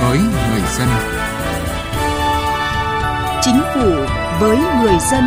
[0.00, 0.88] với người dân.
[3.42, 3.90] Chính phủ
[4.40, 5.24] với người dân.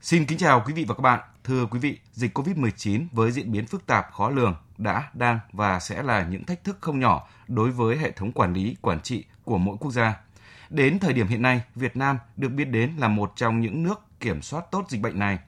[0.00, 1.20] Xin kính chào quý vị và các bạn.
[1.44, 5.80] Thưa quý vị, dịch COVID-19 với diễn biến phức tạp khó lường đã, đang và
[5.80, 9.24] sẽ là những thách thức không nhỏ đối với hệ thống quản lý, quản trị
[9.44, 10.14] của mỗi quốc gia.
[10.70, 14.02] Đến thời điểm hiện nay, Việt Nam được biết đến là một trong những nước
[14.20, 15.38] kiểm soát tốt dịch bệnh này.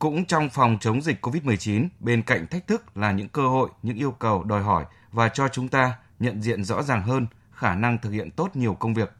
[0.00, 3.96] Cũng trong phòng chống dịch COVID-19, bên cạnh thách thức là những cơ hội, những
[3.96, 7.98] yêu cầu đòi hỏi và cho chúng ta nhận diện rõ ràng hơn khả năng
[7.98, 9.12] thực hiện tốt nhiều công việc.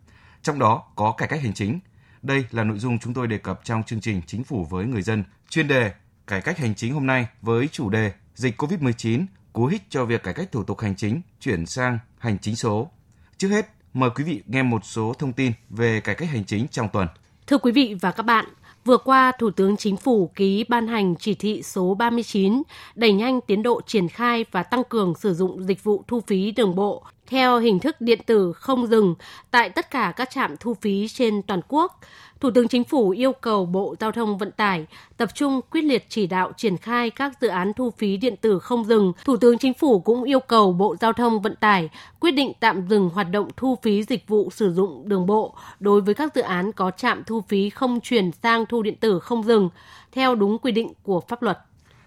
[0.43, 1.81] Trong đó có cải cách hành chính.
[2.23, 5.03] Đây là nội dung chúng tôi đề cập trong chương trình Chính phủ với người
[5.03, 5.93] dân, chuyên đề
[6.27, 10.23] Cải cách hành chính hôm nay với chủ đề Dịch COVID-19 cú hích cho việc
[10.23, 12.91] cải cách thủ tục hành chính chuyển sang hành chính số.
[13.39, 16.69] Trước hết, mời quý vị nghe một số thông tin về cải cách hành chính
[16.69, 17.09] trong tuần.
[17.47, 18.45] Thưa quý vị và các bạn,
[18.85, 22.63] Vừa qua, Thủ tướng Chính phủ ký ban hành chỉ thị số 39
[22.95, 26.51] đẩy nhanh tiến độ triển khai và tăng cường sử dụng dịch vụ thu phí
[26.51, 29.15] đường bộ theo hình thức điện tử không dừng
[29.51, 32.01] tại tất cả các trạm thu phí trên toàn quốc.
[32.41, 36.07] Thủ tướng Chính phủ yêu cầu Bộ Giao thông Vận tải tập trung quyết liệt
[36.09, 39.13] chỉ đạo triển khai các dự án thu phí điện tử không dừng.
[39.25, 41.89] Thủ tướng Chính phủ cũng yêu cầu Bộ Giao thông Vận tải
[42.21, 46.01] quyết định tạm dừng hoạt động thu phí dịch vụ sử dụng đường bộ đối
[46.01, 49.43] với các dự án có trạm thu phí không chuyển sang thu điện tử không
[49.43, 49.69] dừng
[50.13, 51.59] theo đúng quy định của pháp luật.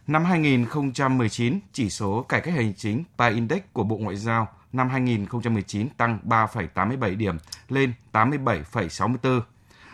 [0.08, 4.90] Năm 2019, chỉ số cải cách hành chính PI Index của Bộ Ngoại giao năm
[4.90, 7.38] 2019 tăng 3,87 điểm
[7.70, 9.42] lên 87,64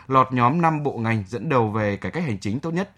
[0.06, 2.90] lọt nhóm 5 bộ ngành dẫn đầu về cải cách hành chính tốt nhất.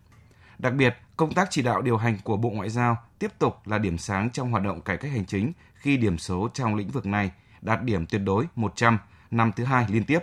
[0.58, 3.78] Đặc biệt, công tác chỉ đạo điều hành của Bộ Ngoại giao tiếp tục là
[3.78, 7.06] điểm sáng trong hoạt động cải cách hành chính khi điểm số trong lĩnh vực
[7.06, 7.30] này
[7.60, 8.98] đạt điểm tuyệt đối 100
[9.30, 10.18] năm thứ hai liên tiếp.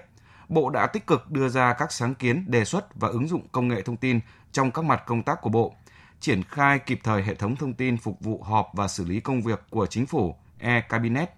[0.49, 3.67] Bộ đã tích cực đưa ra các sáng kiến, đề xuất và ứng dụng công
[3.67, 4.19] nghệ thông tin
[4.51, 5.75] trong các mặt công tác của Bộ,
[6.19, 9.41] triển khai kịp thời hệ thống thông tin phục vụ họp và xử lý công
[9.41, 11.29] việc của chính phủ, e-cabinet,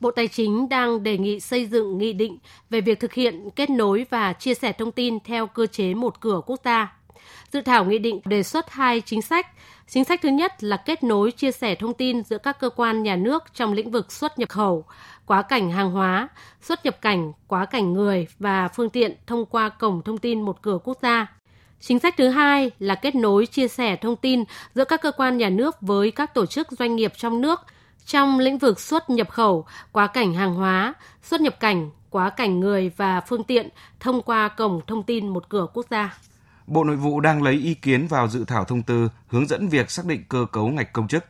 [0.00, 2.38] Bộ Tài chính đang đề nghị xây dựng nghị định
[2.70, 6.20] về việc thực hiện kết nối và chia sẻ thông tin theo cơ chế một
[6.20, 6.92] cửa quốc gia.
[7.52, 9.46] Dự thảo nghị định đề xuất hai chính sách.
[9.88, 13.02] Chính sách thứ nhất là kết nối chia sẻ thông tin giữa các cơ quan
[13.02, 14.84] nhà nước trong lĩnh vực xuất nhập khẩu,
[15.26, 16.28] quá cảnh hàng hóa,
[16.60, 20.62] xuất nhập cảnh, quá cảnh người và phương tiện thông qua cổng thông tin một
[20.62, 21.26] cửa quốc gia.
[21.80, 24.44] Chính sách thứ hai là kết nối chia sẻ thông tin
[24.74, 27.60] giữa các cơ quan nhà nước với các tổ chức doanh nghiệp trong nước–
[28.08, 32.60] trong lĩnh vực xuất nhập khẩu, quá cảnh hàng hóa, xuất nhập cảnh, quá cảnh
[32.60, 33.68] người và phương tiện
[34.00, 36.18] thông qua cổng thông tin một cửa quốc gia.
[36.66, 39.90] Bộ Nội vụ đang lấy ý kiến vào dự thảo thông tư hướng dẫn việc
[39.90, 41.24] xác định cơ cấu ngạch công chức.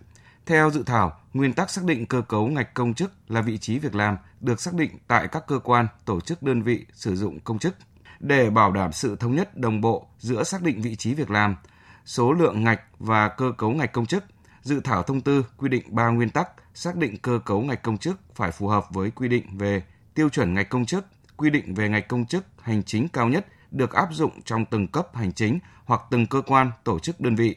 [0.47, 3.79] Theo dự thảo, nguyên tắc xác định cơ cấu ngạch công chức là vị trí
[3.79, 7.41] việc làm được xác định tại các cơ quan, tổ chức đơn vị sử dụng
[7.41, 7.75] công chức.
[8.21, 11.57] Để bảo đảm sự thống nhất đồng bộ giữa xác định vị trí việc làm,
[12.05, 14.25] số lượng ngạch và cơ cấu ngạch công chức,
[14.63, 17.99] dự thảo thông tư quy định ba nguyên tắc xác định cơ cấu ngạch công
[17.99, 19.83] chức phải phù hợp với quy định về
[20.15, 21.07] tiêu chuẩn ngạch công chức,
[21.37, 24.89] quy định về ngạch công chức hành chính cao nhất được áp dụng trong từng
[24.89, 27.57] cấp hành chính hoặc từng cơ quan, tổ chức đơn vị,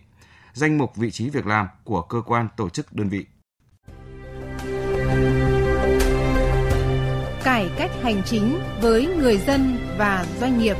[0.53, 3.25] danh mục vị trí việc làm của cơ quan, tổ chức đơn vị.
[7.43, 10.77] Cải cách hành chính với người dân và doanh nghiệp.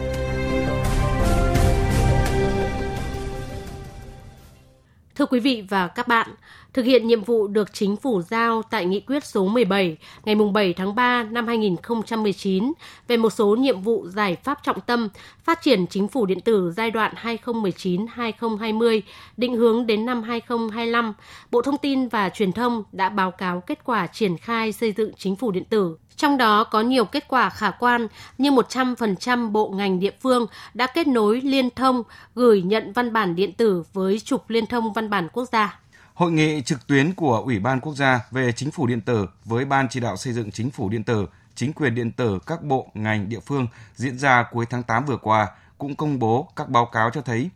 [5.22, 6.30] Thưa quý vị và các bạn,
[6.74, 10.74] thực hiện nhiệm vụ được chính phủ giao tại nghị quyết số 17 ngày 7
[10.74, 12.74] tháng 3 năm 2019
[13.08, 15.09] về một số nhiệm vụ giải pháp trọng tâm
[15.44, 19.02] phát triển chính phủ điện tử giai đoạn 2019-2020
[19.38, 21.14] định hướng đến năm 2025,
[21.52, 25.12] Bộ Thông tin và Truyền thông đã báo cáo kết quả triển khai xây dựng
[25.18, 28.08] chính phủ điện tử trong đó có nhiều kết quả khả quan
[28.38, 32.04] như 100% bộ ngành địa phương đã kết nối liên thông,
[32.36, 35.80] gửi nhận văn bản điện tử với trục liên thông văn bản quốc gia.
[36.14, 39.66] Hội nghị trực tuyến của Ủy ban Quốc gia về Chính phủ điện tử với
[39.66, 42.88] Ban chỉ đạo xây dựng Chính phủ điện tử, chính quyền điện tử các bộ,
[42.94, 45.47] ngành, địa phương diễn ra cuối tháng 8 vừa qua
[45.78, 47.50] cũng công bố các báo cáo cho thấy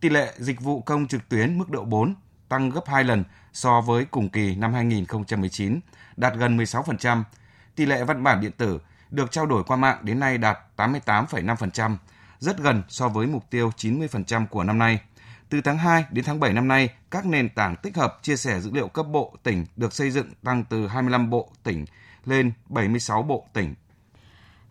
[0.00, 2.14] tỷ lệ dịch vụ công trực tuyến mức độ 4
[2.48, 5.80] tăng gấp 2 lần so với cùng kỳ năm 2019,
[6.16, 7.22] đạt gần 16%,
[7.76, 8.78] tỷ lệ văn bản điện tử
[9.10, 11.96] được trao đổi qua mạng đến nay đạt 88,5%,
[12.38, 15.00] rất gần so với mục tiêu 90% của năm nay.
[15.48, 18.60] Từ tháng 2 đến tháng 7 năm nay, các nền tảng tích hợp chia sẻ
[18.60, 21.84] dữ liệu cấp bộ tỉnh được xây dựng tăng từ 25 bộ tỉnh
[22.24, 23.74] lên 76 bộ tỉnh.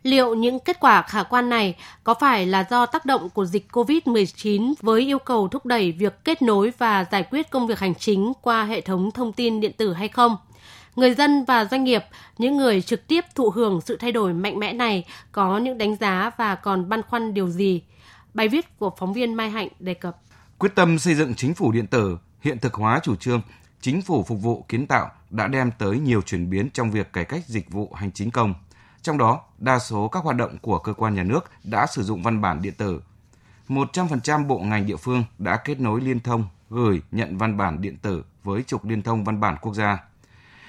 [0.04, 3.68] Liệu những kết quả khả quan này có phải là do tác động của dịch
[3.72, 7.96] COVID-19 với yêu cầu thúc đẩy việc kết nối và giải quyết công việc hành
[7.96, 10.38] chính qua hệ thống thông tin điện tử hay không?
[10.95, 12.03] Người dân và doanh nghiệp,
[12.38, 15.95] những người trực tiếp thụ hưởng sự thay đổi mạnh mẽ này có những đánh
[15.95, 17.83] giá và còn băn khoăn điều gì?
[18.33, 20.18] Bài viết của phóng viên Mai Hạnh đề cập.
[20.57, 23.42] Quyết tâm xây dựng chính phủ điện tử, hiện thực hóa chủ trương
[23.81, 27.25] chính phủ phục vụ kiến tạo đã đem tới nhiều chuyển biến trong việc cải
[27.25, 28.53] cách dịch vụ hành chính công.
[29.01, 32.24] Trong đó, đa số các hoạt động của cơ quan nhà nước đã sử dụng
[32.24, 33.01] văn bản điện tử.
[33.68, 37.97] 100% bộ ngành địa phương đã kết nối liên thông, gửi, nhận văn bản điện
[37.97, 39.97] tử với trục liên thông văn bản quốc gia.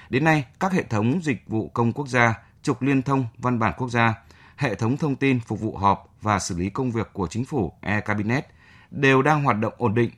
[0.09, 3.73] Đến nay, các hệ thống dịch vụ công quốc gia, trục liên thông văn bản
[3.77, 4.13] quốc gia,
[4.55, 7.73] hệ thống thông tin phục vụ họp và xử lý công việc của chính phủ
[7.81, 8.45] e-cabinet
[8.91, 10.11] đều đang hoạt động ổn định.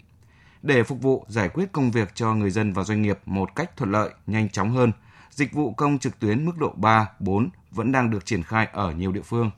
[0.62, 3.77] Để phục vụ giải quyết công việc cho người dân và doanh nghiệp một cách
[3.77, 4.91] thuận lợi, nhanh chóng hơn,
[5.31, 8.92] dịch vụ công trực tuyến mức độ 3, 4 vẫn đang được triển khai ở
[8.92, 9.51] nhiều địa phương.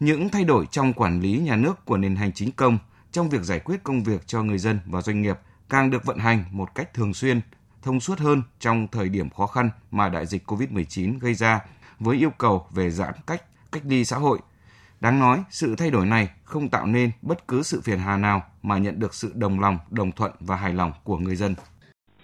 [0.00, 2.78] Những thay đổi trong quản lý nhà nước của nền hành chính công
[3.12, 5.38] trong việc giải quyết công việc cho người dân và doanh nghiệp
[5.68, 7.40] càng được vận hành một cách thường xuyên,
[7.82, 11.60] thông suốt hơn trong thời điểm khó khăn mà đại dịch COVID-19 gây ra
[11.98, 13.42] với yêu cầu về giãn cách,
[13.72, 14.38] cách ly xã hội.
[15.00, 18.42] Đáng nói, sự thay đổi này không tạo nên bất cứ sự phiền hà nào
[18.62, 21.54] mà nhận được sự đồng lòng, đồng thuận và hài lòng của người dân.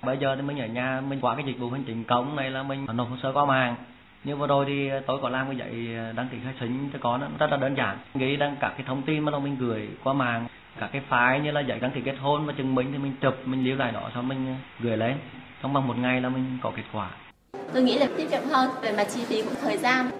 [0.02, 2.50] Bây giờ thì mình ở nhà, mình qua cái dịch vụ hành chính công này
[2.50, 3.76] là mình nộp hồ sơ qua mạng.
[4.24, 6.98] Như vừa rồi thì tôi có làm cái dạy ờ, đăng ký khai sinh cho
[7.02, 7.98] con rất là đơn giản.
[8.14, 10.46] nghĩ đăng các cái thông tin mà mình gửi qua mạng
[10.78, 13.16] các cái file như là dạy đăng ký kết hôn và chứng minh thì mình
[13.20, 15.16] chụp mình lưu lại đó xong mình gửi lên
[15.62, 17.10] trong vòng một ngày là mình có kết quả
[17.72, 20.10] tôi nghĩ là tiết kiệm hơn về mặt chi phí cũng thời gian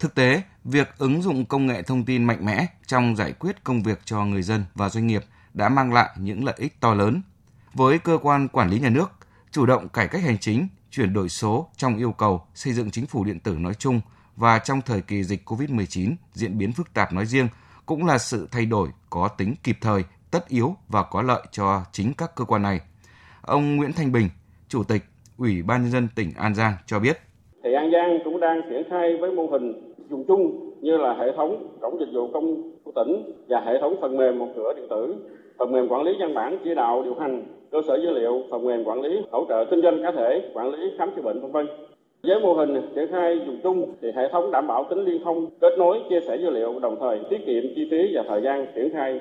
[0.00, 3.82] Thực tế, việc ứng dụng công nghệ thông tin mạnh mẽ trong giải quyết công
[3.82, 5.24] việc cho người dân và doanh nghiệp
[5.54, 7.22] đã mang lại những lợi ích to lớn.
[7.72, 9.10] Với cơ quan quản lý nhà nước,
[9.50, 13.06] chủ động cải cách hành chính, chuyển đổi số trong yêu cầu xây dựng chính
[13.06, 14.00] phủ điện tử nói chung
[14.36, 17.48] và trong thời kỳ dịch COVID-19 diễn biến phức tạp nói riêng
[17.86, 21.84] cũng là sự thay đổi có tính kịp thời, tất yếu và có lợi cho
[21.92, 22.80] chính các cơ quan này.
[23.42, 24.28] Ông Nguyễn Thanh Bình,
[24.70, 25.02] Chủ tịch
[25.38, 27.16] Ủy ban nhân dân tỉnh An Giang cho biết.
[27.64, 31.26] Thì An Giang cũng đang triển khai với mô hình dùng chung như là hệ
[31.36, 34.86] thống cổng dịch vụ công của tỉnh và hệ thống phần mềm một cửa điện
[34.90, 35.14] tử,
[35.58, 38.64] phần mềm quản lý văn bản chỉ đạo điều hành, cơ sở dữ liệu, phần
[38.64, 41.52] mềm quản lý hỗ trợ kinh doanh cá thể, quản lý khám chữa bệnh vân
[41.52, 41.66] vân.
[42.22, 45.50] Với mô hình triển khai dùng chung thì hệ thống đảm bảo tính liên thông,
[45.60, 48.66] kết nối, chia sẻ dữ liệu, đồng thời tiết kiệm chi phí và thời gian
[48.74, 49.20] triển khai.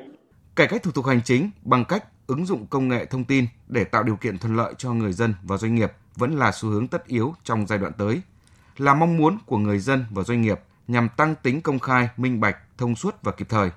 [0.55, 3.83] Cải cách thủ tục hành chính bằng cách ứng dụng công nghệ thông tin để
[3.83, 6.87] tạo điều kiện thuận lợi cho người dân và doanh nghiệp vẫn là xu hướng
[6.87, 8.21] tất yếu trong giai đoạn tới,
[8.77, 12.39] là mong muốn của người dân và doanh nghiệp nhằm tăng tính công khai, minh
[12.39, 13.71] bạch, thông suốt và kịp thời.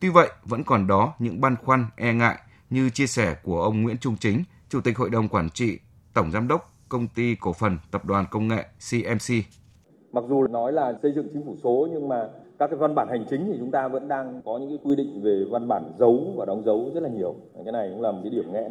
[0.00, 2.38] Tuy vậy, vẫn còn đó những băn khoăn, e ngại
[2.70, 5.78] như chia sẻ của ông Nguyễn Trung Chính, Chủ tịch Hội đồng Quản trị,
[6.14, 9.44] Tổng Giám đốc Công ty Cổ phần Tập đoàn Công nghệ CMC.
[10.12, 12.28] Mặc dù nói là xây dựng chính phủ số nhưng mà
[12.60, 14.96] các cái văn bản hành chính thì chúng ta vẫn đang có những cái quy
[14.96, 17.34] định về văn bản giấu và đóng dấu rất là nhiều.
[17.64, 18.70] Cái này cũng là một cái điểm nghẽn.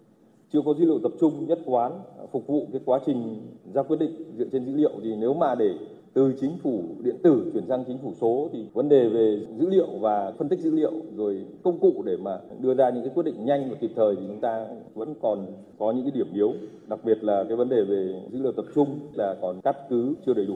[0.53, 1.91] Chưa có dữ liệu tập trung, nhất quán,
[2.31, 3.41] phục vụ cái quá trình
[3.73, 5.73] ra quyết định dựa trên dữ liệu thì nếu mà để
[6.13, 9.69] từ chính phủ điện tử chuyển sang chính phủ số thì vấn đề về dữ
[9.69, 13.11] liệu và phân tích dữ liệu rồi công cụ để mà đưa ra những cái
[13.15, 14.65] quyết định nhanh và kịp thời thì chúng ta
[14.95, 15.45] vẫn còn
[15.79, 16.53] có những cái điểm yếu
[16.87, 20.13] đặc biệt là cái vấn đề về dữ liệu tập trung là còn cắt cứ
[20.25, 20.55] chưa đầy đủ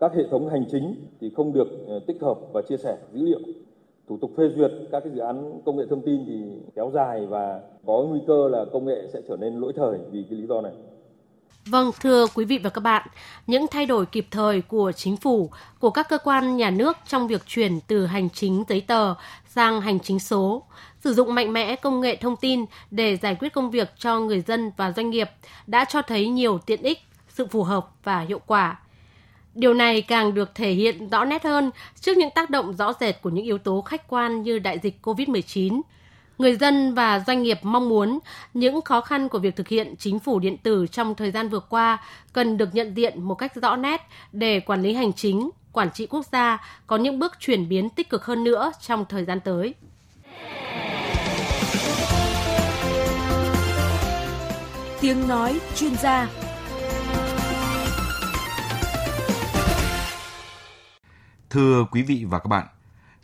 [0.00, 3.22] các hệ thống hành chính thì không được ờ, tích hợp và chia sẻ dữ
[3.22, 3.40] liệu
[4.08, 7.26] thủ tục phê duyệt các cái dự án công nghệ thông tin thì kéo dài
[7.26, 10.46] và có nguy cơ là công nghệ sẽ trở nên lỗi thời vì cái lý
[10.46, 10.72] do này
[11.66, 13.08] Vâng, thưa quý vị và các bạn,
[13.46, 17.28] những thay đổi kịp thời của chính phủ, của các cơ quan nhà nước trong
[17.28, 19.14] việc chuyển từ hành chính giấy tờ
[19.48, 20.62] sang hành chính số,
[21.00, 24.40] sử dụng mạnh mẽ công nghệ thông tin để giải quyết công việc cho người
[24.40, 25.28] dân và doanh nghiệp
[25.66, 26.98] đã cho thấy nhiều tiện ích,
[27.28, 28.78] sự phù hợp và hiệu quả.
[29.60, 33.22] Điều này càng được thể hiện rõ nét hơn trước những tác động rõ rệt
[33.22, 35.80] của những yếu tố khách quan như đại dịch COVID-19,
[36.38, 38.18] Người dân và doanh nghiệp mong muốn
[38.54, 41.60] những khó khăn của việc thực hiện chính phủ điện tử trong thời gian vừa
[41.60, 41.98] qua
[42.32, 44.00] cần được nhận diện một cách rõ nét
[44.32, 48.10] để quản lý hành chính, quản trị quốc gia có những bước chuyển biến tích
[48.10, 49.74] cực hơn nữa trong thời gian tới.
[55.00, 56.28] Tiếng nói chuyên gia
[61.50, 62.66] Thưa quý vị và các bạn,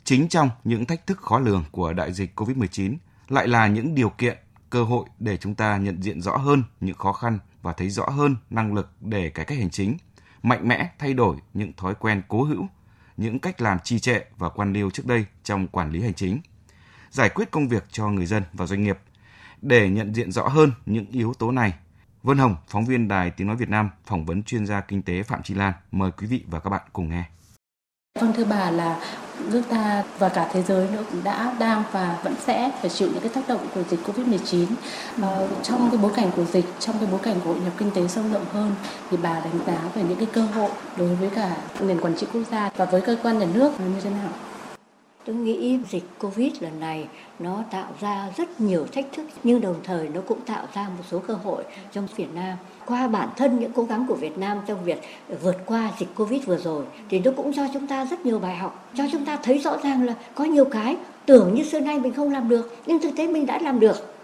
[0.05, 2.97] chính trong những thách thức khó lường của đại dịch COVID-19
[3.29, 4.39] lại là những điều kiện,
[4.71, 8.07] cơ hội để chúng ta nhận diện rõ hơn những khó khăn và thấy rõ
[8.09, 9.97] hơn năng lực để cải cách hành chính,
[10.43, 12.67] mạnh mẽ thay đổi những thói quen cố hữu,
[13.17, 16.41] những cách làm trì trệ và quan liêu trước đây trong quản lý hành chính,
[17.11, 18.99] giải quyết công việc cho người dân và doanh nghiệp.
[19.63, 21.75] Để nhận diện rõ hơn những yếu tố này,
[22.23, 25.23] Vân Hồng, phóng viên Đài Tiếng Nói Việt Nam, phỏng vấn chuyên gia kinh tế
[25.23, 25.73] Phạm Chi Lan.
[25.93, 27.25] Mời quý vị và các bạn cùng nghe.
[28.21, 28.97] Vâng thưa bà là
[29.53, 33.09] nước ta và cả thế giới nữa cũng đã đang và vẫn sẽ phải chịu
[33.09, 34.67] những cái tác động của dịch Covid-19
[35.23, 37.91] ờ, trong cái bối cảnh của dịch trong cái bối cảnh của hội nhập kinh
[37.91, 38.75] tế sâu rộng hơn
[39.11, 42.27] thì bà đánh giá về những cái cơ hội đối với cả nền quản trị
[42.33, 44.31] quốc gia và với cơ quan nhà nước như thế nào?
[45.25, 47.09] Tôi nghĩ dịch Covid lần này
[47.39, 51.05] nó tạo ra rất nhiều thách thức nhưng đồng thời nó cũng tạo ra một
[51.11, 52.57] số cơ hội trong Việt Nam.
[52.87, 55.01] Qua bản thân những cố gắng của Việt Nam trong việc
[55.43, 58.57] vượt qua dịch Covid vừa rồi thì nó cũng cho chúng ta rất nhiều bài
[58.57, 61.99] học, cho chúng ta thấy rõ ràng là có nhiều cái tưởng như xưa nay
[61.99, 64.15] mình không làm được nhưng thực tế mình đã làm được.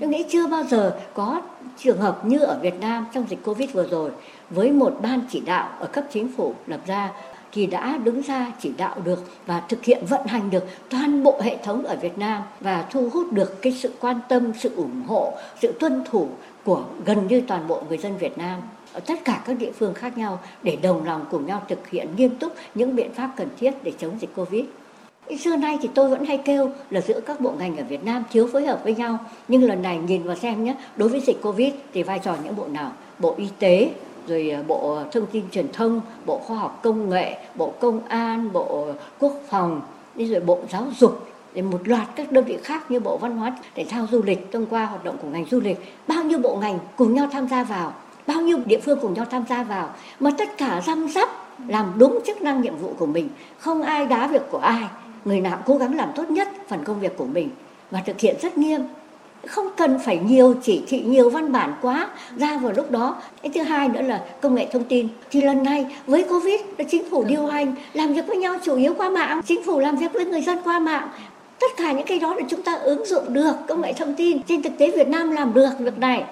[0.00, 1.42] Tôi nghĩ chưa bao giờ có
[1.78, 4.10] trường hợp như ở Việt Nam trong dịch Covid vừa rồi
[4.50, 7.10] với một ban chỉ đạo ở cấp chính phủ lập ra
[7.52, 11.40] thì đã đứng ra chỉ đạo được và thực hiện vận hành được toàn bộ
[11.40, 15.02] hệ thống ở Việt Nam và thu hút được cái sự quan tâm, sự ủng
[15.06, 16.28] hộ, sự tuân thủ
[16.64, 18.60] của gần như toàn bộ người dân Việt Nam
[18.92, 22.08] ở tất cả các địa phương khác nhau để đồng lòng cùng nhau thực hiện
[22.16, 24.64] nghiêm túc những biện pháp cần thiết để chống dịch Covid.
[25.40, 28.24] Xưa nay thì tôi vẫn hay kêu là giữa các bộ ngành ở Việt Nam
[28.30, 29.18] thiếu phối hợp với nhau.
[29.48, 32.56] Nhưng lần này nhìn vào xem nhé, đối với dịch Covid thì vai trò những
[32.56, 32.92] bộ nào?
[33.18, 33.90] Bộ Y tế,
[34.26, 38.52] rồi à, Bộ Thông tin Truyền thông, Bộ Khoa học Công nghệ, Bộ Công an,
[38.52, 38.86] Bộ
[39.18, 39.80] Quốc phòng,
[40.14, 43.36] đi rồi Bộ Giáo dục, để một loạt các đơn vị khác như Bộ Văn
[43.36, 46.38] hóa Thể thao Du lịch thông qua hoạt động của ngành du lịch, bao nhiêu
[46.38, 47.92] bộ ngành cùng nhau tham gia vào,
[48.26, 51.28] bao nhiêu địa phương cùng nhau tham gia vào, mà tất cả răm rắp
[51.68, 54.84] làm đúng chức năng nhiệm vụ của mình, không ai đá việc của ai,
[55.24, 57.50] người nào cố gắng làm tốt nhất phần công việc của mình
[57.90, 58.80] và thực hiện rất nghiêm
[59.46, 63.16] không cần phải nhiều, chỉ thị nhiều văn bản quá ra vào lúc đó.
[63.42, 65.08] Cái thứ hai nữa là công nghệ thông tin.
[65.30, 68.76] Thì lần này với covid, là chính phủ điều hành, làm việc với nhau chủ
[68.76, 69.40] yếu qua mạng.
[69.46, 71.08] Chính phủ làm việc với người dân qua mạng.
[71.60, 74.42] Tất cả những cái đó là chúng ta ứng dụng được công nghệ thông tin.
[74.42, 76.24] Trên thực tế Việt Nam làm được việc này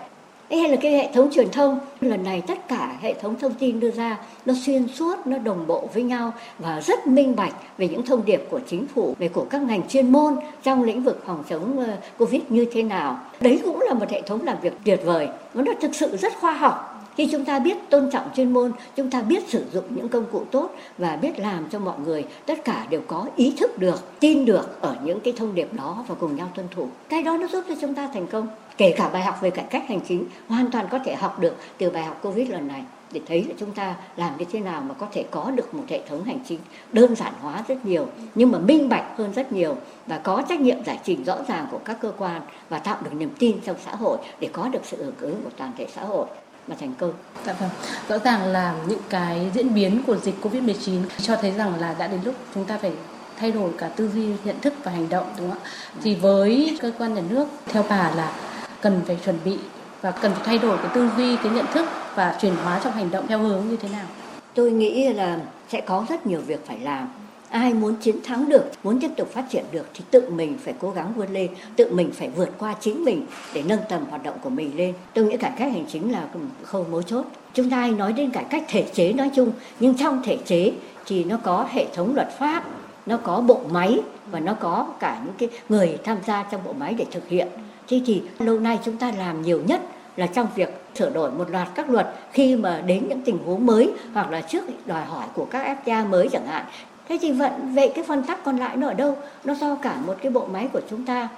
[0.58, 1.78] hay là cái hệ thống truyền thông?
[2.00, 5.66] Lần này tất cả hệ thống thông tin đưa ra, nó xuyên suốt, nó đồng
[5.66, 9.28] bộ với nhau và rất minh bạch về những thông điệp của chính phủ, về
[9.28, 13.18] của các ngành chuyên môn trong lĩnh vực phòng chống ờ, covid như thế nào.
[13.40, 15.28] Đấy cũng là một hệ thống làm việc tuyệt vời.
[15.54, 16.89] Nó thực sự rất khoa học
[17.20, 20.24] khi chúng ta biết tôn trọng chuyên môn, chúng ta biết sử dụng những công
[20.32, 24.20] cụ tốt và biết làm cho mọi người, tất cả đều có ý thức được,
[24.20, 26.88] tin được ở những cái thông điệp đó và cùng nhau tuân thủ.
[27.08, 28.48] Cái đó nó giúp cho chúng ta thành công.
[28.76, 31.56] Kể cả bài học về cải cách hành chính, hoàn toàn có thể học được
[31.78, 34.82] từ bài học covid lần này để thấy là chúng ta làm như thế nào
[34.88, 36.58] mà có thể có được một hệ thống hành chính
[36.92, 40.60] đơn giản hóa rất nhiều, nhưng mà minh bạch hơn rất nhiều và có trách
[40.60, 43.76] nhiệm giải trình rõ ràng của các cơ quan và tạo được niềm tin trong
[43.84, 46.26] xã hội để có được sự hưởng ứng của toàn thể xã hội
[46.68, 47.12] mà thành công.
[47.46, 47.70] Dạ vâng.
[48.08, 52.08] Rõ ràng là những cái diễn biến của dịch Covid-19 cho thấy rằng là đã
[52.08, 52.92] đến lúc chúng ta phải
[53.36, 55.70] thay đổi cả tư duy, nhận thức và hành động đúng không ạ?
[56.02, 58.32] Thì với cơ quan nhà nước theo bà là
[58.80, 59.58] cần phải chuẩn bị
[60.00, 62.92] và cần phải thay đổi cái tư duy, cái nhận thức và chuyển hóa trong
[62.92, 64.06] hành động theo hướng như thế nào?
[64.54, 65.38] Tôi nghĩ là
[65.68, 67.08] sẽ có rất nhiều việc phải làm
[67.50, 70.74] ai muốn chiến thắng được, muốn tiếp tục phát triển được thì tự mình phải
[70.80, 74.22] cố gắng vươn lên, tự mình phải vượt qua chính mình để nâng tầm hoạt
[74.22, 74.94] động của mình lên.
[75.14, 76.28] Tôi nghĩ cải cách hành chính là
[76.62, 77.24] khâu mấu chốt.
[77.54, 80.72] Chúng ta hay nói đến cải cách thể chế nói chung, nhưng trong thể chế
[81.06, 82.64] thì nó có hệ thống luật pháp,
[83.06, 86.72] nó có bộ máy và nó có cả những cái người tham gia trong bộ
[86.72, 87.48] máy để thực hiện.
[87.88, 89.80] Thế thì lâu nay chúng ta làm nhiều nhất
[90.16, 93.66] là trong việc sửa đổi một loạt các luật khi mà đến những tình huống
[93.66, 96.64] mới hoặc là trước đòi hỏi của các FTA mới chẳng hạn
[97.10, 99.16] thế thì vận, vậy cái phần tắc còn lại nó ở đâu?
[99.44, 101.28] Nó do cả một cái bộ máy của chúng ta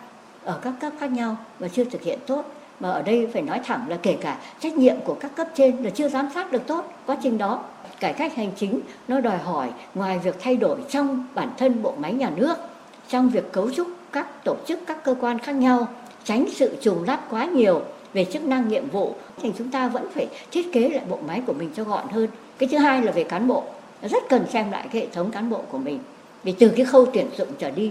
[0.45, 2.45] ở các cấp khác nhau và chưa thực hiện tốt.
[2.81, 5.77] Mà ở đây phải nói thẳng là kể cả trách nhiệm của các cấp trên
[5.77, 7.63] là chưa giám sát được tốt quá trình đó.
[8.01, 11.95] Cải cách hành chính nó đòi hỏi ngoài việc thay đổi trong bản thân bộ
[11.99, 12.55] máy nhà nước,
[13.09, 15.87] trong việc cấu trúc các tổ chức, các cơ quan khác nhau,
[16.25, 20.11] tránh sự trùng lắp quá nhiều về chức năng nhiệm vụ, thì chúng ta vẫn
[20.15, 22.29] phải thiết kế lại bộ máy của mình cho gọn hơn.
[22.59, 23.65] Cái thứ hai là về cán bộ
[24.09, 25.99] rất cần xem lại cái hệ thống cán bộ của mình.
[26.45, 27.91] Vì từ cái khâu tuyển dụng trở đi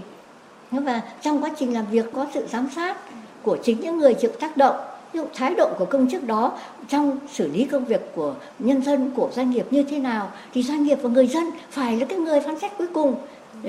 [0.70, 2.96] và trong quá trình làm việc có sự giám sát
[3.42, 4.76] của chính những người chịu tác động,
[5.12, 6.52] ví dụ thái độ của công chức đó
[6.88, 10.62] trong xử lý công việc của nhân dân, của doanh nghiệp như thế nào, thì
[10.62, 13.14] doanh nghiệp và người dân phải là cái người phán xét cuối cùng.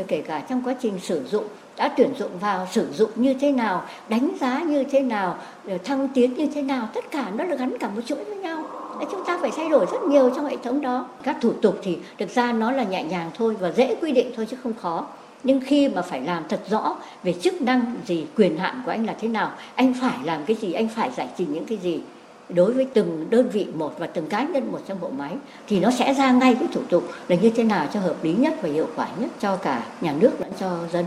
[0.07, 1.43] Kể cả trong quá trình sử dụng,
[1.77, 5.38] đã tuyển dụng vào sử dụng như thế nào, đánh giá như thế nào
[5.83, 8.63] thăng tiến như thế nào, tất cả nó là gắn cả một chuỗi với nhau
[9.12, 11.07] chúng ta phải thay đổi rất nhiều trong hệ thống đó.
[11.23, 14.31] Các thủ tục thì thực ra nó là nhẹ nhàng thôi và dễ quy định
[14.35, 15.05] thôi chứ không khó.
[15.43, 19.05] Nhưng khi mà phải làm thật rõ về chức năng gì, quyền hạn của anh
[19.05, 22.01] là thế nào, anh phải làm cái gì, anh phải giải trình những cái gì
[22.50, 25.35] đối với từng đơn vị một và từng cá nhân một trong bộ máy,
[25.67, 28.33] thì nó sẽ ra ngay cái thủ tục là như thế nào cho hợp lý
[28.33, 31.05] nhất và hiệu quả nhất cho cả nhà nước lẫn cho dân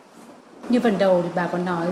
[0.69, 1.87] như phần đầu thì bà có nói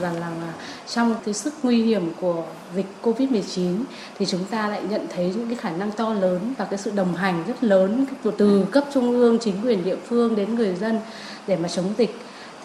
[0.00, 0.52] rằng là, là
[0.86, 2.42] trong cái sức nguy hiểm của
[2.74, 3.76] dịch Covid-19
[4.18, 6.90] thì chúng ta lại nhận thấy những cái khả năng to lớn và cái sự
[6.90, 8.06] đồng hành rất lớn
[8.38, 11.00] từ cấp trung ương, chính quyền địa phương đến người dân
[11.46, 12.16] để mà chống dịch.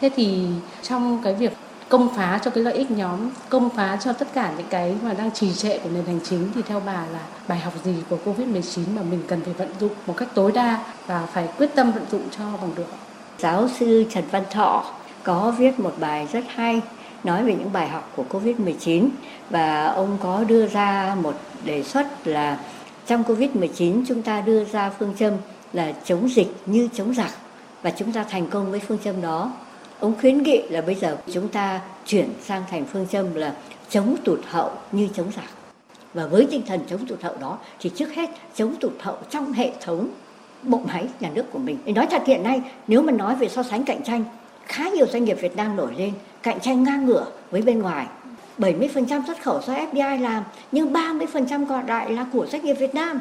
[0.02, 0.48] Thế thì
[0.84, 1.54] trong cái việc
[1.90, 5.14] công phá cho cái lợi ích nhóm, công phá cho tất cả những cái mà
[5.14, 8.18] đang trì trệ của nền hành chính thì theo bà là bài học gì của
[8.26, 11.92] Covid-19 mà mình cần phải vận dụng một cách tối đa và phải quyết tâm
[11.92, 12.88] vận dụng cho bằng được?
[13.40, 14.86] Giáo sư Trần Văn Thọ
[15.24, 16.82] có viết một bài rất hay
[17.24, 19.10] nói về những bài học của Covid-19
[19.50, 21.36] và ông có đưa ra một
[21.66, 22.60] đề xuất là
[23.06, 25.34] trong Covid-19 chúng ta đưa ra phương châm
[25.74, 27.32] là chống dịch như chống giặc
[27.82, 29.52] và chúng ta thành công với phương châm đó.
[30.00, 33.54] Ông khuyến nghị là bây giờ chúng ta chuyển sang thành phương châm là
[33.90, 35.46] chống tụt hậu như chống giặc.
[36.14, 39.54] Và với tinh thần chống tụt hậu đó thì trước hết chống tụt hậu trong
[39.54, 40.08] hệ thống
[40.64, 41.78] bộ máy nhà nước của mình.
[41.86, 44.24] Nói thật hiện nay, nếu mà nói về so sánh cạnh tranh
[44.70, 48.08] khá nhiều doanh nghiệp Việt Nam nổi lên, cạnh tranh ngang ngửa với bên ngoài.
[48.58, 52.96] 70% xuất khẩu do FDI làm, nhưng 30% còn lại là của doanh nghiệp Việt
[52.96, 53.20] Nam.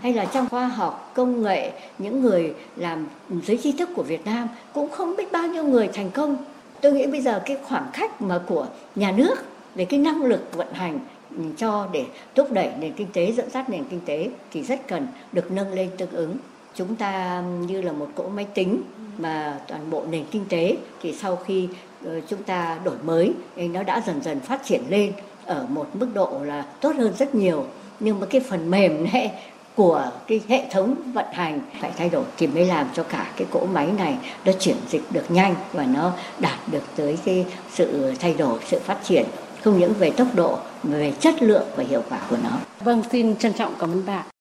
[0.00, 3.06] Hay là trong khoa học, công nghệ, những người làm
[3.46, 6.36] giới tri thức của Việt Nam cũng không biết bao nhiêu người thành công.
[6.80, 9.34] Tôi nghĩ bây giờ cái khoảng cách mà của nhà nước
[9.74, 10.98] về cái năng lực vận hành
[11.36, 14.88] ừ, cho để thúc đẩy nền kinh tế, dẫn dắt nền kinh tế thì rất
[14.88, 16.36] cần được nâng lên tương ứng.
[16.74, 18.82] Chúng ta như là một cỗ máy tính
[19.18, 21.68] mà toàn bộ nền kinh tế thì sau khi
[22.04, 25.12] ờ, chúng ta đổi mới nó đã dần dần phát triển lên
[25.44, 27.64] ở một mức độ là tốt hơn rất nhiều
[28.00, 29.32] nhưng mà cái phần mềm này
[29.76, 33.46] của cái hệ thống vận hành phải thay đổi thì mới làm cho cả cái
[33.50, 38.12] cỗ máy này nó chuyển dịch được nhanh và nó đạt được tới cái sự
[38.20, 39.24] thay đổi sự phát triển
[39.64, 42.50] không những về tốc độ mà về chất lượng và hiệu quả của nó.
[42.80, 44.33] Vâng, xin trân trọng cảm ơn bạn.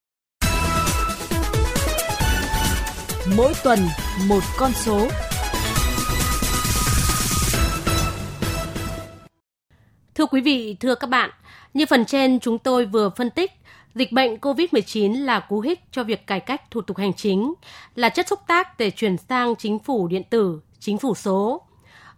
[3.27, 3.79] Mỗi tuần
[4.27, 5.07] một con số.
[10.15, 11.29] Thưa quý vị, thưa các bạn,
[11.73, 13.51] như phần trên chúng tôi vừa phân tích,
[13.95, 17.53] dịch bệnh COVID-19 là cú hích cho việc cải cách thủ tục hành chính,
[17.95, 21.61] là chất xúc tác để chuyển sang chính phủ điện tử, chính phủ số.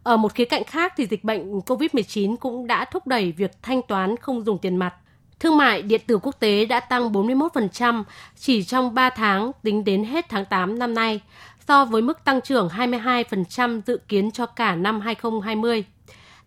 [0.04, 3.82] Ở một khía cạnh khác thì dịch bệnh COVID-19 cũng đã thúc đẩy việc thanh
[3.88, 4.96] toán không dùng tiền mặt.
[5.40, 8.04] Thương mại điện tử quốc tế đã tăng 41%
[8.36, 11.22] chỉ trong 3 tháng tính đến hết tháng 8 năm nay,
[11.68, 15.86] so với mức tăng trưởng 22% dự kiến cho cả năm 2020.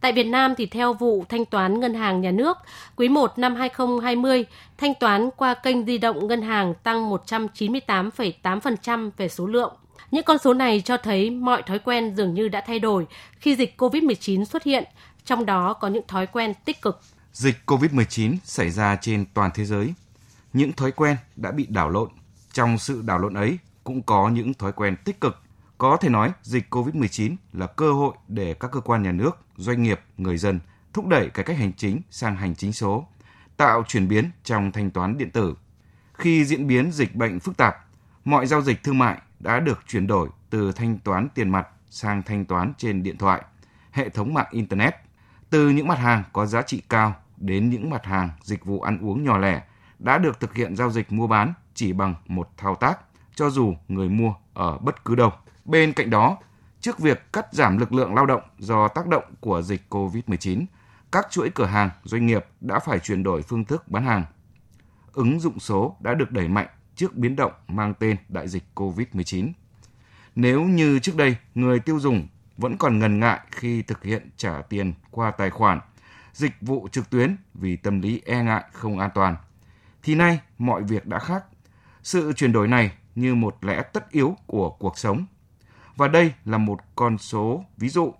[0.01, 2.59] Tại Việt Nam thì theo vụ thanh toán ngân hàng nhà nước,
[2.96, 4.44] quý 1 năm 2020,
[4.79, 9.72] thanh toán qua kênh di động ngân hàng tăng 198,8% về số lượng.
[10.11, 13.07] Những con số này cho thấy mọi thói quen dường như đã thay đổi
[13.40, 14.85] khi dịch COVID-19 xuất hiện,
[15.24, 17.01] trong đó có những thói quen tích cực.
[17.33, 19.95] Dịch COVID-19 xảy ra trên toàn thế giới.
[20.53, 22.09] Những thói quen đã bị đảo lộn.
[22.53, 25.43] Trong sự đảo lộn ấy cũng có những thói quen tích cực.
[25.79, 29.83] Có thể nói dịch COVID-19 là cơ hội để các cơ quan nhà nước, doanh
[29.83, 30.61] nghiệp, người dân
[30.93, 33.07] thúc đẩy cải cách hành chính sang hành chính số,
[33.57, 35.55] tạo chuyển biến trong thanh toán điện tử.
[36.14, 37.77] Khi diễn biến dịch bệnh phức tạp,
[38.25, 42.23] mọi giao dịch thương mại đã được chuyển đổi từ thanh toán tiền mặt sang
[42.23, 43.43] thanh toán trên điện thoại,
[43.91, 44.95] hệ thống mạng Internet.
[45.51, 48.99] Từ những mặt hàng có giá trị cao đến những mặt hàng dịch vụ ăn
[48.99, 49.63] uống nhỏ lẻ
[49.99, 52.99] đã được thực hiện giao dịch mua bán chỉ bằng một thao tác,
[53.35, 55.33] cho dù người mua ở bất cứ đâu.
[55.65, 56.39] Bên cạnh đó,
[56.81, 60.65] trước việc cắt giảm lực lượng lao động do tác động của dịch COVID-19,
[61.13, 64.25] các chuỗi cửa hàng, doanh nghiệp đã phải chuyển đổi phương thức bán hàng.
[65.13, 69.53] Ứng dụng số đã được đẩy mạnh trước biến động mang tên đại dịch COVID-19.
[70.35, 74.62] Nếu như trước đây người tiêu dùng vẫn còn ngần ngại khi thực hiện trả
[74.62, 75.81] tiền qua tài khoản,
[76.33, 79.37] dịch vụ trực tuyến vì tâm lý e ngại không an toàn,
[80.03, 81.44] thì nay mọi việc đã khác.
[82.03, 85.27] Sự chuyển đổi này như một lẽ tất yếu của cuộc sống.
[85.97, 88.14] Và đây là một con số ví dụ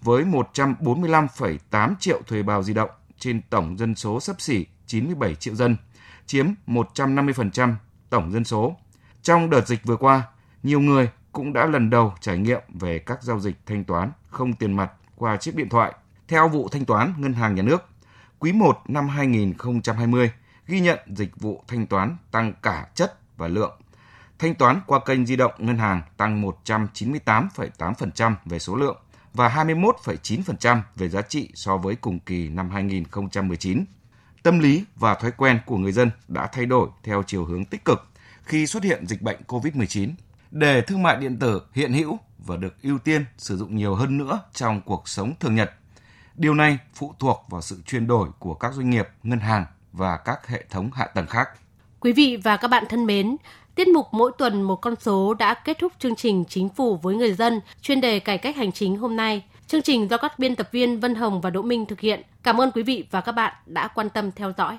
[0.00, 5.54] với 145,8 triệu thuê bao di động trên tổng dân số sấp xỉ 97 triệu
[5.54, 5.76] dân,
[6.26, 7.74] chiếm 150%
[8.10, 8.76] tổng dân số.
[9.22, 10.22] Trong đợt dịch vừa qua,
[10.62, 14.52] nhiều người cũng đã lần đầu trải nghiệm về các giao dịch thanh toán không
[14.52, 15.92] tiền mặt qua chiếc điện thoại.
[16.28, 17.88] Theo vụ thanh toán Ngân hàng Nhà nước,
[18.38, 20.30] quý 1 năm 2020
[20.66, 23.78] ghi nhận dịch vụ thanh toán tăng cả chất và lượng.
[24.38, 28.96] Thanh toán qua kênh di động ngân hàng tăng 198,8% về số lượng
[29.34, 33.84] và 21,9% về giá trị so với cùng kỳ năm 2019
[34.42, 37.84] tâm lý và thói quen của người dân đã thay đổi theo chiều hướng tích
[37.84, 38.06] cực
[38.44, 40.08] khi xuất hiện dịch bệnh COVID-19.
[40.52, 44.18] Để thương mại điện tử hiện hữu và được ưu tiên sử dụng nhiều hơn
[44.18, 45.72] nữa trong cuộc sống thường nhật.
[46.34, 50.16] Điều này phụ thuộc vào sự chuyển đổi của các doanh nghiệp, ngân hàng và
[50.16, 51.48] các hệ thống hạ tầng khác.
[52.00, 53.36] Quý vị và các bạn thân mến,
[53.74, 57.14] Tiết mục mỗi tuần một con số đã kết thúc chương trình Chính phủ với
[57.14, 59.44] người dân chuyên đề cải cách hành chính hôm nay.
[59.66, 62.22] Chương trình do các biên tập viên Vân Hồng và Đỗ Minh thực hiện.
[62.42, 64.78] Cảm ơn quý vị và các bạn đã quan tâm theo dõi.